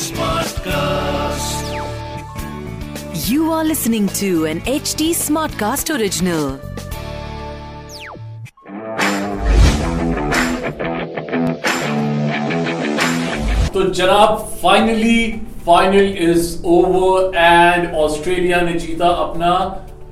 [0.00, 1.64] Smartcast.
[3.28, 6.58] You are listening to an HD Smartcast original.
[13.74, 15.20] तो जनाब finally
[15.66, 19.52] final is over and Australia ने जीता अपना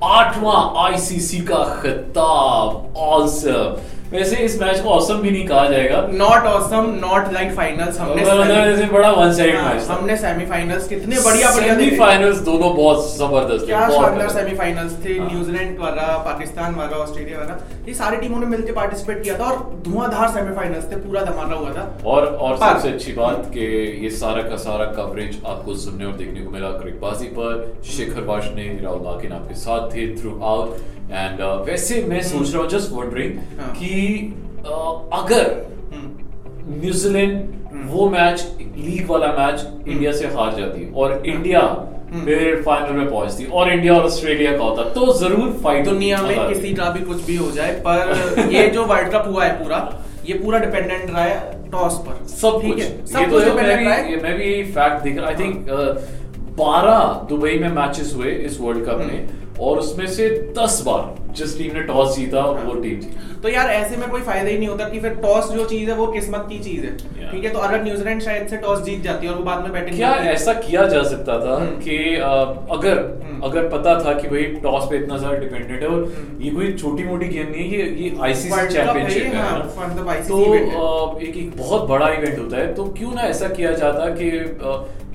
[0.05, 6.47] आठवां आईसीसी का खिताब ऑसम वैसे इस मैच को ऑसम भी नहीं कहा जाएगा। Not
[6.49, 11.51] awesome not like finals हमने वैसे बड़ा वन साइड हाँ, मैच हमने सेमीफाइनल्स कितने बढ़िया
[11.55, 16.75] बढ़िया देखे। सेमीफाइनल्स दोनों बहुत ज़बरदस्त थे क्या शानदार सेमीफाइनल्स थे हाँ। न्यूजीलैंड वाला पाकिस्तान
[16.75, 20.97] वाला ऑस्ट्रेलिया वाला ये सारी टीमों ने मिलकर पार्टिसिपेट किया था और धुआंधार सेमीफाइनल्स थे
[20.99, 23.67] पूरा धमाका हुआ था। और और सबसे अच्छी बात कि
[24.05, 28.69] ये सारा का सारा कवरेज आपको सुनने और देखने को मिला क्रिकबाजी पर शेखर वाशने
[28.83, 32.93] राहुल माकिन आपके साथ थे थ्रू आउट एंड uh, वैसे मैं सोच रहा हूँ जस्ट
[32.93, 33.93] वंडरिंग हाँ। कि
[34.61, 35.47] uh, अगर
[35.93, 41.61] हम्म, न्यूजीलैंड वो मैच लीग वाला मैच इंडिया से हार जाती। और इंडिया
[42.11, 46.49] फिर फाइनल में पहुँचती। और इंडिया और ऑस्ट्रेलिया का होता। तो ज़रूर फाइट दुनिया में
[46.49, 49.81] किसी का भी कुछ भी हो जाए पर ये जो वर्ल्ड कप हुआ है पूरा
[50.27, 52.87] ये पूरा डिपेंडेंट रहा है टॉस पर। सब ठीक है?
[53.07, 54.23] सब तो कुछ मैं डिपेंडेंट रहा है?
[54.23, 55.67] मैं भी फैक्ट देख रहा आई थिंक
[56.59, 60.29] बारह दुबई में मैचेस हुए इस वर्ल्ड कप हम्म। में। और उसमें से
[60.59, 64.09] दस बार जिस टीम ने टॉस जीता हाँ। वो टीम जीती तो यार ऐसे में
[64.11, 66.85] कोई फ़ायदा ही नहीं होता कि फिर टॉस जो चीज़ है वो किस्मत की चीज़
[66.85, 66.97] है
[67.31, 69.73] ठीक है तो अगर न्यूजीलैंड शायद से टॉस जीत जाती है और वो बाद में
[69.73, 71.97] बैटिंग क्या ऐसा किया जा सकता था हम्म। कि
[72.73, 76.43] अगर हम्म। अगर पता था कि भाई टॉस पे इतना सारा डिपेंडेंट है और हम्म।
[76.43, 81.37] ये कोई छोटी मोटी गेम नहीं है ये ये आईसीसी चैंपियनशिप है हाँ, तो एक
[81.37, 84.31] एक बहुत बड़ा इवेंट होता है तो क्यों ना ऐसा किया जाता कि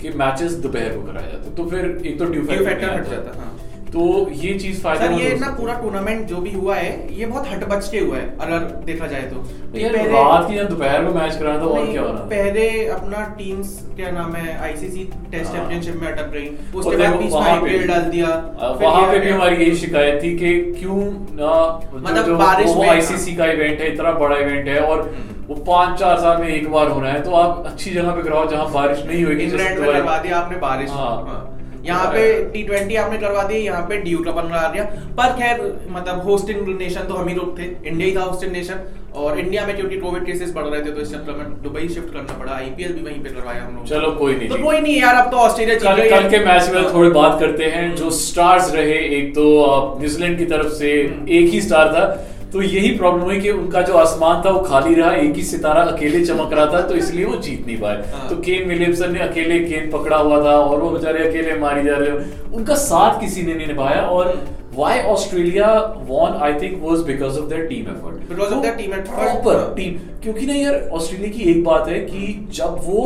[0.02, 3.52] कि मैचेस दोपहर को कराए जाते तो फिर एक तो ड्यू फैक्टर हट जाता हाँ
[3.94, 7.47] तो ये चीज़ फ़ायदा सर ये ना पूरा टूर्नामेंट जो भी हुआ है ये बहुत
[7.47, 9.35] हट बच के हुआ है अगर देखा जाए तो
[9.73, 13.77] पहले- रात की दोपहर में मैच कराना था और नहीं, क्या होना पहले अपना टीम्स
[13.95, 17.88] क्या नाम है आईसीसी टेस्ट हाँ। चैंपियनशिप में अटक रही उसके बाद बीच में आईपीएल
[17.88, 18.27] डाल दिया
[18.81, 20.97] वहाँ पे भी हमारी यही शिकायत थी कि क्यों
[21.35, 21.53] ना
[21.94, 26.00] मतलब बारिश में- आईसीसी का इवेंट है इतना बड़ा इवेंट है और हम्म। वो पाँच
[26.00, 29.06] चार साल में एक बार होना है तो आप अच्छी जगह पे कराओ जहाँ बारिश
[29.06, 31.50] नहीं होगी इंग्लैंड में करवा दिया आपने बारिश हाँ।
[31.85, 32.21] यहाँ पे
[32.51, 34.83] टी ट्वेंटी आपने करवा दी यहाँ पे ड्यू का बनवा दिया।
[35.17, 38.79] पर खैर मतलब होस्टिंग नेशन तो हम ही लोग थे। इंडिया ही था होस्टिंग नेशन
[39.16, 42.13] और इंडिया में क्योंकि कोविड केसेस बढ़ रहे थे तो इस चक्कर में दुबई शिफ्ट
[42.13, 44.99] करना पड़ा। आईपीएल भी वहीं पे करवाया हम लोग चलो कोई नहीं। तो कोई नहीं
[44.99, 48.09] यार अब तो ऑस्ट्रेलिया कल कल के मैच में हाँ। थोड़ी बात करते हैं। जो
[48.19, 49.45] स्टार्स रहे एक तो
[49.99, 52.05] न्यूजीलैंड की तरफ़ से हम्म। एक ही स्टार था।
[52.53, 55.81] तो यही प्रॉब्लम हुई कि उनका जो आसमान था वो खाली रहा एक ही सितारा
[55.84, 59.19] अकेले चमक रहा था तो इसलिए वो जीत नहीं पाए। हाँ। तो केन विलियमसन ने
[59.19, 63.19] अकेले गेंद पकड़ा हुआ था और वो बेचारे अकेले मारी जा रहे हो। उनका साथ
[63.22, 64.30] किसी ने नहीं निभाया और
[64.78, 65.69] why Australia
[66.09, 69.16] won I think was because of their team effort Because of their team effort.
[69.16, 72.22] Proper team क्योंकि ना यार ऑस्ट्रेलिया की एक बात है कि
[72.53, 73.02] जब वो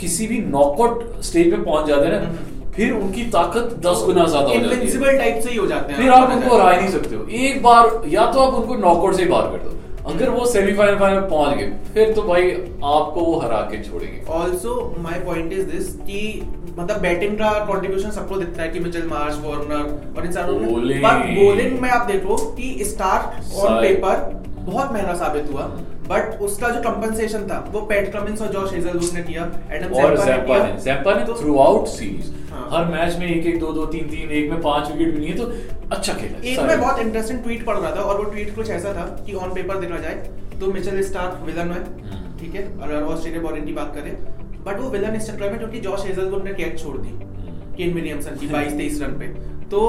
[0.00, 4.48] किसी भी नॉकआउट स्टेज पे पहुँच जाते हैं ना फिर उनकी ताकत दस गुना ज़्यादा
[4.48, 6.90] हो जाती है। टाइप से ही हो जाते हैं। फिर आप उनको हरा ही नहीं
[6.90, 9.74] सकते हो। एक बार या तो आप उनको नॉकआउट से ही बाहर कर दो।
[10.06, 14.74] अगर वो सेमीफाइनल फाइनल पहुँच गए फिर तो भाई आपको वो हरा के छोड़ेंगे। Also
[14.98, 16.20] my point is this कि
[16.78, 20.58] मतलब बैटिंग का कंट्रीब्यूशन सबको दिखता है कि मिचेल मार्श वार्नर और इन सारों.
[20.58, 24.14] पर बॉलिंग में आप देखो कि स्टार्ट ऑन पेपर
[24.60, 25.64] बहुत महँगा साबित हुआ।
[26.08, 30.16] बट उसका जो कंपनसेशन था वो पैट कमिंस और जॉश हेजलवुड ने किया एडम और
[30.18, 32.30] जैम्पा ने जैम्पा ने तो- थ्रू आउट सीरीज़।
[32.70, 35.30] हर मैच में एक एक दो दो तीन तीन एक में पाँच विकेट भी नहीं
[35.30, 38.54] है तो अच्छा खेला एक। में बहुत इंटरेस्टिंग ट्वीट पढ़ रहा था और वो ट्वीट
[38.54, 40.14] कुछ ऐसा था कि ऑन पेपर देखा जाए
[40.60, 44.12] तो मिचेल स्टार्क विलन है हम्म। ठीक है अगर ऑस्ट्रेलिया बॉलिंग की बात करें
[44.64, 47.18] बट वो विलन इस चक्कर में क्योंकि जॉश हेजलवुड ने कैच छोड़ दी
[47.76, 49.26] केन विलियमसन की 22 23 रन पे
[49.70, 49.80] तो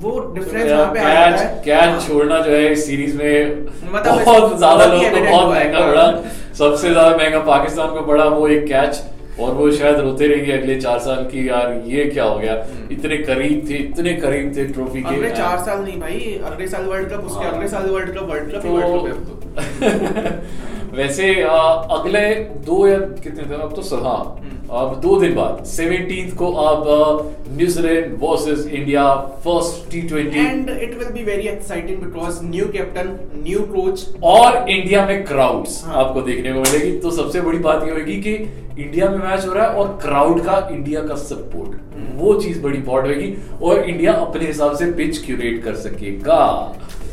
[0.00, 3.66] वो डिफरेंस वहाँ पे आ जाता है। कैच हाँ। छोड़ना जो है इस सीरीज़ में
[3.84, 6.06] मतलब बहुत ज़्यादा ही लोगों को बहुत महँगा पड़ा।
[6.58, 9.02] सबसे ज़्यादा महँगा पाकिस्तान को पड़ा वो एक कैच
[9.40, 12.54] और वो शायद रोते रहेंगे अगले चार साल की। यार ये क्या हो गया?
[12.92, 16.84] इतने करीब थे इतने करीब थे ट्रॉफी के। अगले चार साल नहीं भाई अगले साल
[16.86, 20.96] वर्ल्ड कप उसके हाँ। अगले साल world cup world cup world cup है तो तो।
[20.96, 22.28] वैसे अगले
[22.66, 26.86] दो या कितने दिन अब तो हाँ। हम्म। अब दो दिन बाद सेवनटीन को अब
[27.56, 29.02] New Zealand versus India
[29.44, 33.10] first T twenty and it will be very exciting because new captain
[33.42, 37.84] new coach और इंडिया में क्राउड्स हाँ। आपको देखने को मिलेगी। तो सबसे बड़ी बात
[37.84, 38.34] ये होगी कि
[38.78, 41.80] इंडिया में मैच हो रहा है और क्राउड का इंडिया का सपोर्ट
[42.20, 46.40] वो चीज़ बड़ी इंपॉर्टेंट होगी और इंडिया अपने हिसाब से पिच क्यूरेट कर सकेगा।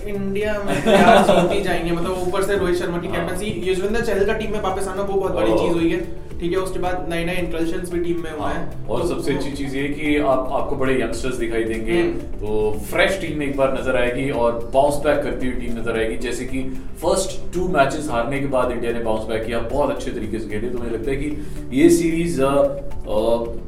[0.07, 4.51] इंडिया में तो जाएँगे। मतलब ऊपर से रोहित शर्मा की। कैप्टनसी युजवेंद्र चहल का टीम
[4.51, 7.35] में वापस आना वो बहुत बड़ी चीज़ हुई है। ठीक है उसके बाद नए नए
[7.37, 10.49] इंट्रल्शंस भी टीम में हुए हाँ, हैं और तो सबसे अच्छी चीज़ ये कि आप
[10.59, 15.01] आपको बड़े यंगस्टर्स दिखाई देंगे। हम्म। तो फ्रेश टीम एक बार नज़र आएगी और बाउंस
[15.03, 16.63] बैक करती हुई टीम नज़र आएगी। जैसे कि
[17.01, 20.49] फ़र्स्ट टू मैचेस हारने के बाद इंडिया ने बाउंस बैक किया बहुत अच्छे तरीके से
[20.49, 23.19] खेले। तो मुझे लगता है कि ये सीरीज़ आ, आ,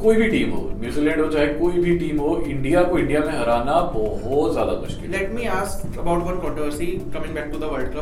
[0.01, 3.33] कोई भी टीम हो न्यूजीलैंड हो चाहे कोई भी टीम हो इंडिया को इंडिया में
[3.33, 7.73] हराना बहुत ज़्यादा मुश्किल है। Let me ask about one controversy coming back to the
[7.73, 7.95] World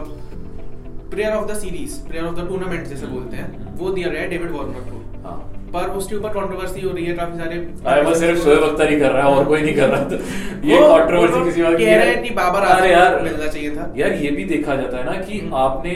[1.12, 1.36] Cup.
[1.36, 4.52] Of the series player of the tournament जैसे बोलते हैं, वो दिया गया है डेविड
[4.52, 5.00] वार्नर को.
[5.24, 5.38] हाँ
[5.74, 9.00] पर उसके ऊपर कंट्रोवर्सी हो रही है काफ़ी सारे अरे बस सिर्फ़ शोएब अख्तर ही
[9.00, 10.16] कर रहा है और कोई नहीं कर रहा तो
[10.70, 14.14] ये कंट्रोवर्सी किसी बात की कह रहे हैं कि बाबर आज़म मिलना चाहिए था। यार
[14.14, 15.96] ये भी देखा जाता है ना कि हम्म। आपने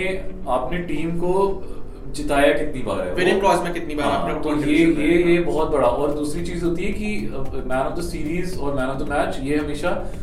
[0.50, 1.34] आपने टीम को
[2.14, 3.16] जिताया कितनी बार है?
[3.16, 6.12] Winning वो- clause में कितनी बार हाँ, आपने तो ये ये ये बहुत बड़ा और
[6.12, 7.34] दूसरी चीज़ होती है कि
[7.66, 10.14] मैन ऑफ़ द सीरीज़ और मैन ऑफ़ द मैच ये हमेशा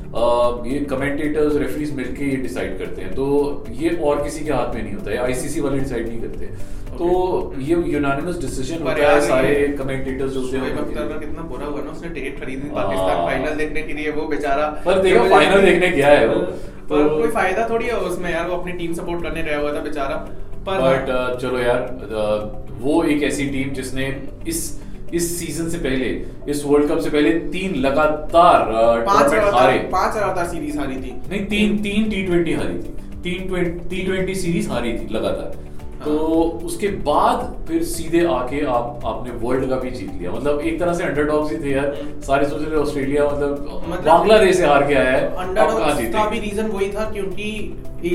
[0.66, 4.82] ये कमेंटेटर्स रेफरीज मिलके ये डिसाइड करते हैं। तो ये और किसी के हाथ में
[4.82, 6.46] नहीं होता है। आईसीसी वाले डिसाइड नहीं करते।
[6.90, 11.90] तो ये यूनानिमस डिसीज़न होता है सारे कमेंटेटर्स जो होते हैं। कितना बुरा हुआ ना
[11.90, 15.90] उसने टिकट खरीदी हाँ। पाकिस्तान फाइनल देखने के लिए वो बेचारा पर देखो, final देखने
[15.90, 16.40] गया है वो।
[16.90, 19.72] पर तो- कोई फ़ायदा थोड़ी है उसमें यार वो अपनी टीम सपोर्ट करने गया हुआ
[19.72, 20.28] था बेचारा।
[20.68, 21.80] बट चलो यार
[22.10, 24.06] uh, वो एक ऐसी टीम जिसने
[24.48, 24.80] इस
[25.14, 26.08] इस सीज़न से पहले
[26.48, 31.44] इस वर्ल्ड कप से पहले तीन लगातार टूर्नामेंट हारे। पाँच लगातार सीरीज़ हारी थी। नहीं
[31.46, 35.58] तीन तीन टी ट्वेंटी हारी थी। तीन टी ट्वेंटी सीरीज़ हारी थी लगातार।
[36.04, 36.16] तो
[36.64, 40.94] उसके बाद फिर सीधे आके आप आपने वर्ल्ड कप ही जीत लिया। मतलब एक तरह
[40.94, 41.96] से अंडरडॉग्स ही थे यार।
[42.26, 46.38] सारे सोच रहे ऑस्ट्रेलिया मतलब मतलब- बांग्लादेश से हार के आया है अंडरडॉग्स का भी
[46.40, 47.50] रीजन वही था क्योंकि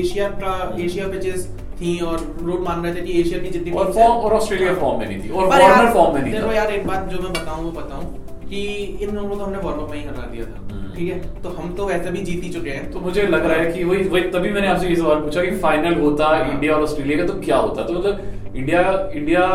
[0.00, 1.48] एशिया का एशिया पिचेस
[1.80, 4.98] थी और लोग मान रहे थे कि एशिया की जितनी और फॉर्म और ऑस्ट्रेलिया फॉर्म
[5.00, 7.32] में नहीं थी और वार्नर फॉर्म में नहीं देखो था। यार एक बात जो मैं
[7.32, 8.04] बताऊँ वो बताऊँ
[8.48, 8.62] कि
[9.02, 11.18] इन लोगों को तो हमने वार्म अप में ही हरा दिया था हम्म। ठीक है?
[11.42, 13.84] तो हम तो वैसे भी जीत ही चुके हैं। तो मुझे लग रहा है कि
[13.84, 17.18] वही वही तभी मैंने आपसे ये सवाल पूछा कि फाइनल होता हाँ। इंडिया और ऑस्ट्रेलिया
[17.18, 17.82] का तो क्या होता?
[17.82, 18.82] तो मतलब इंडिया
[19.14, 19.46] इंडिया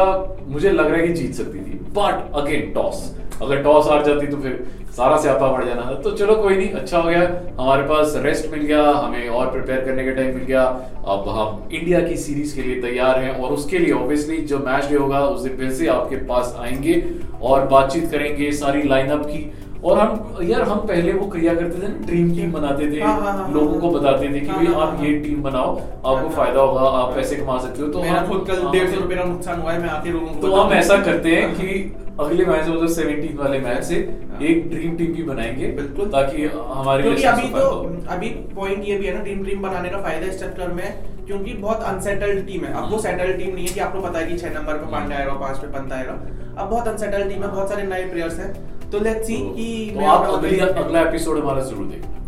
[0.47, 3.03] मुझे लग रहा है कि जीत सकती थी। बट अगेन टॉस
[3.41, 4.63] अगर टॉस हार जाती तो फिर
[4.97, 7.21] सारा स्यापा पड़ जाना था। तो चलो कोई नहीं अच्छा हो गया।
[7.59, 10.63] हमारे पास रेस्ट मिल गया हमें और प्रिपेयर करने का टाइम मिल गया।
[11.07, 14.85] अब हम इंडिया की सीरीज़ के लिए तैयार हैं और उसके लिए ऑब्वियसली जो मैच
[14.85, 17.01] डे होगा उस दिन फिर से आपके पास आएँगे
[17.41, 19.51] और बातचीत करेंगे सारी लाइनअप की।
[19.83, 23.13] और हम यार हम पहले वो क्रिया करते थे ना ड्रीम टीम बनाते थे हाँ,
[23.21, 25.41] हाँ, हाँ, लोगों हाँ, को बताते थे कि हाँ, भाई हाँ, आप हाँ, ये टीम
[25.43, 28.61] बनाओ आपको हाँ, फ़ायदा होगा आप हाँ। पैसे कमा सकते हो। तो मेरा खुद कल
[28.63, 30.97] हाँ। डेढ़ सौ रुपए का नुकसान हुआ है मैं आके लोगों को तो हम ऐसा
[31.03, 33.95] करते हैं कि अगले मैच मतलब सेवनटीन वाले मैच से
[34.31, 37.69] हाँ। एक ड्रीम टीम भी बनाएँगे बिल्कुल। ताकि हमारे क्योंकि अभी तो
[38.09, 41.53] अभी पॉइंट ये भी है ना ड्रीम टीम बनाने का फ़ायदा इस चक्कर में क्योंकि
[41.53, 44.37] बहुत अनसेटल्ड टीम है। अब वो सेटल्ड टीम नहीं है कि आपको पता है कि
[44.37, 46.11] छह नंबर पे पांडे आएगा पाँच पे पंत आएगा।
[46.57, 48.53] अब बहुत अनसेटल्ड टीम है बहुत सारे नए प्लेयर्स हैं।
[48.91, 52.20] तो लेट्स सी तो- कि तो आप अगली एपिसोड हमारा ज़रूर देखना।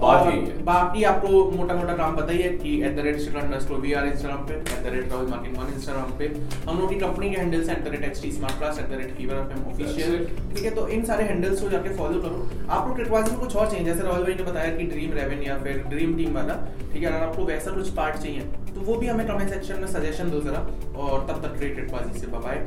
[0.00, 3.16] बात यही है। बाकी आपको मोटा मोटा काम पता ही है कि at the rate
[3.16, 6.28] Instagram we are Instagram पे at the rate Rahul marking one Instagram पे
[6.68, 9.14] हम लोग की कंपनी के handles at the rate XT smart class at the rate
[9.16, 10.24] fever FM official
[10.54, 13.56] ठीक है तो इन सारे हैंडल्स को जाके फॉलो करो। आप लोग टिकवाजी में कुछ
[13.56, 16.54] और चाहिए जैसे राहुल भाई ने बताया कि ड्रीम रेवन या फिर ड्रीम टीम वाला।
[16.92, 18.40] ठीक है अगर आपको वैसा कुछ पार्ट चाहिए
[18.74, 20.66] तो वो भी हमें कमेंट सेक्शन में सजेशन दो जरा
[20.98, 22.66] और तब तक ग्रेट टिकवाजी से bye